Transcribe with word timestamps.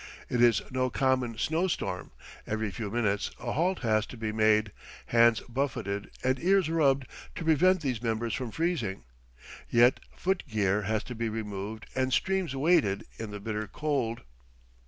It 0.29 0.41
is 0.41 0.63
no 0.71 0.89
common 0.89 1.37
snow 1.37 1.67
storm; 1.67 2.09
every 2.47 2.71
few 2.71 2.89
minutes 2.89 3.29
a 3.39 3.51
halt 3.51 3.81
has 3.81 4.07
to 4.07 4.17
be 4.17 4.31
made, 4.31 4.71
hands 5.05 5.41
buffeted 5.41 6.09
and 6.23 6.39
ears 6.43 6.71
rubbed 6.71 7.05
to 7.35 7.43
prevent 7.45 7.81
these 7.81 8.01
members 8.01 8.33
from 8.33 8.49
freezing; 8.49 9.03
yet 9.69 9.99
foot 10.15 10.47
gear 10.47 10.81
has 10.81 11.03
to 11.03 11.13
be 11.13 11.29
removed 11.29 11.85
and 11.93 12.11
streams 12.13 12.55
waded 12.55 13.05
in 13.19 13.29
the 13.29 13.39
bitter 13.39 13.67
cold. 13.67 14.23